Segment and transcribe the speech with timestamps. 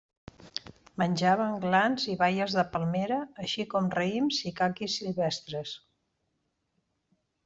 [1.01, 5.75] Menjaven glans i baies de palmera així com raïms i caquis silvestres.